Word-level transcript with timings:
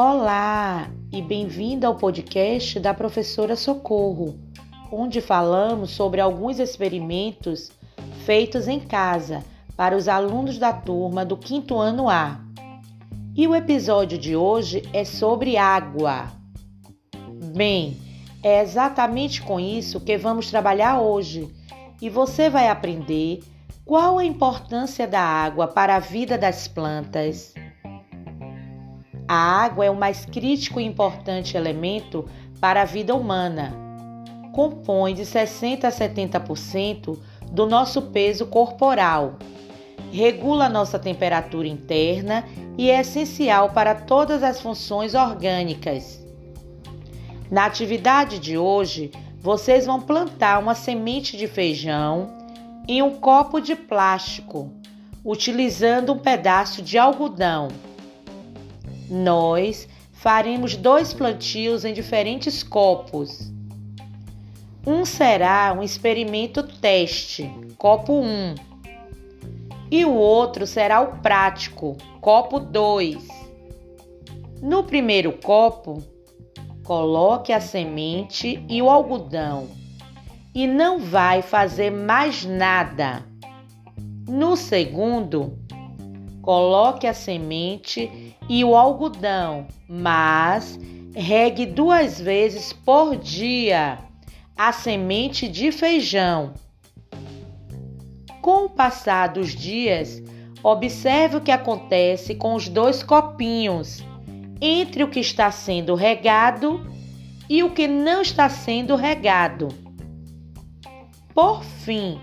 Olá 0.00 0.88
e 1.12 1.20
bem-vindo 1.20 1.84
ao 1.84 1.96
podcast 1.96 2.78
da 2.78 2.94
professora 2.94 3.56
Socorro, 3.56 4.38
onde 4.92 5.20
falamos 5.20 5.90
sobre 5.90 6.20
alguns 6.20 6.60
experimentos 6.60 7.72
feitos 8.24 8.68
em 8.68 8.78
casa 8.78 9.42
para 9.76 9.96
os 9.96 10.06
alunos 10.06 10.56
da 10.56 10.72
turma 10.72 11.24
do 11.24 11.36
quinto 11.36 11.76
ano 11.76 12.08
A. 12.08 12.38
E 13.34 13.48
o 13.48 13.56
episódio 13.56 14.16
de 14.16 14.36
hoje 14.36 14.88
é 14.92 15.04
sobre 15.04 15.56
água. 15.56 16.30
Bem, 17.52 17.96
é 18.40 18.62
exatamente 18.62 19.42
com 19.42 19.58
isso 19.58 19.98
que 19.98 20.16
vamos 20.16 20.48
trabalhar 20.48 21.00
hoje 21.00 21.52
e 22.00 22.08
você 22.08 22.48
vai 22.48 22.68
aprender 22.68 23.40
qual 23.84 24.18
a 24.18 24.24
importância 24.24 25.08
da 25.08 25.22
água 25.22 25.66
para 25.66 25.96
a 25.96 25.98
vida 25.98 26.38
das 26.38 26.68
plantas 26.68 27.52
a 29.28 29.34
água 29.34 29.84
é 29.84 29.90
o 29.90 29.94
mais 29.94 30.24
crítico 30.24 30.80
e 30.80 30.84
importante 30.84 31.54
elemento 31.54 32.26
para 32.58 32.80
a 32.80 32.86
vida 32.86 33.14
humana. 33.14 33.74
Compõe 34.52 35.12
de 35.12 35.26
60 35.26 35.86
a 35.86 35.92
70% 35.92 37.18
do 37.52 37.66
nosso 37.66 38.02
peso 38.02 38.46
corporal. 38.46 39.38
Regula 40.10 40.70
nossa 40.70 40.98
temperatura 40.98 41.68
interna 41.68 42.42
e 42.78 42.90
é 42.90 43.00
essencial 43.00 43.70
para 43.70 43.94
todas 43.94 44.42
as 44.42 44.62
funções 44.62 45.14
orgânicas. 45.14 46.26
Na 47.50 47.66
atividade 47.66 48.38
de 48.38 48.56
hoje, 48.56 49.10
vocês 49.38 49.84
vão 49.84 50.00
plantar 50.00 50.58
uma 50.58 50.74
semente 50.74 51.36
de 51.36 51.46
feijão 51.46 52.30
em 52.88 53.02
um 53.02 53.16
copo 53.16 53.60
de 53.60 53.76
plástico, 53.76 54.72
utilizando 55.22 56.14
um 56.14 56.18
pedaço 56.18 56.80
de 56.80 56.96
algodão. 56.96 57.68
Nós 59.10 59.88
faremos 60.12 60.76
dois 60.76 61.14
plantios 61.14 61.84
em 61.84 61.92
diferentes 61.92 62.62
copos. 62.62 63.52
Um 64.86 65.04
será 65.04 65.74
um 65.78 65.82
experimento 65.82 66.62
teste, 66.62 67.50
copo 67.76 68.20
1, 68.20 68.54
e 69.90 70.04
o 70.04 70.14
outro 70.14 70.66
será 70.66 71.00
o 71.00 71.18
prático, 71.18 71.96
copo 72.20 72.58
2. 72.58 73.26
No 74.60 74.84
primeiro 74.84 75.32
copo, 75.32 76.02
coloque 76.84 77.52
a 77.52 77.60
semente 77.60 78.64
e 78.68 78.82
o 78.82 78.90
algodão 78.90 79.68
e 80.54 80.66
não 80.66 80.98
vai 80.98 81.42
fazer 81.42 81.90
mais 81.90 82.44
nada. 82.44 83.24
No 84.28 84.56
segundo, 84.56 85.56
coloque 86.48 87.06
a 87.06 87.12
semente 87.12 88.34
e 88.48 88.64
o 88.64 88.74
algodão, 88.74 89.66
mas 89.86 90.80
regue 91.14 91.66
duas 91.66 92.18
vezes 92.18 92.72
por 92.72 93.16
dia 93.16 93.98
a 94.56 94.72
semente 94.72 95.46
de 95.46 95.70
feijão. 95.70 96.54
Com 98.40 98.64
o 98.64 98.70
passar 98.70 99.26
dos 99.26 99.54
dias, 99.54 100.22
observe 100.62 101.36
o 101.36 101.40
que 101.42 101.50
acontece 101.50 102.34
com 102.34 102.54
os 102.54 102.66
dois 102.66 103.02
copinhos 103.02 104.02
entre 104.58 105.04
o 105.04 105.10
que 105.10 105.20
está 105.20 105.50
sendo 105.50 105.94
regado 105.94 106.80
e 107.46 107.62
o 107.62 107.72
que 107.72 107.86
não 107.86 108.22
está 108.22 108.48
sendo 108.48 108.96
regado. 108.96 109.68
Por 111.34 111.62
fim, 111.62 112.18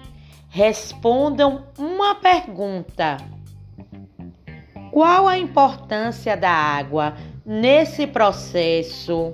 respondam 0.50 1.68
uma 1.78 2.16
pergunta. 2.16 3.35
Qual 4.96 5.28
a 5.28 5.38
importância 5.38 6.38
da 6.38 6.50
água 6.50 7.18
nesse 7.46 8.08
processo? 8.08 9.34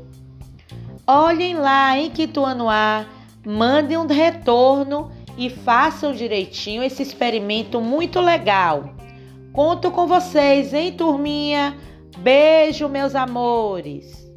Olhem 1.06 1.54
lá 1.56 1.96
em 1.96 2.10
Quituanoá, 2.10 3.06
mandem 3.46 3.96
um 3.96 4.08
retorno 4.08 5.12
e 5.38 5.52
façam 5.52 6.14
direitinho 6.14 6.82
esse 6.82 7.04
experimento 7.04 7.80
muito 7.80 8.20
legal. 8.20 8.96
Conto 9.54 9.92
com 9.92 10.08
vocês, 10.08 10.74
hein, 10.74 10.94
turminha? 10.94 11.78
Beijo, 12.18 12.90
meus 12.90 13.14
amores. 13.14 14.28